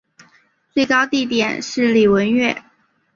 [0.73, 2.63] 最高地点是礼文岳。